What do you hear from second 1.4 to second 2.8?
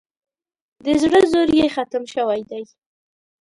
یې ختم شوی دی.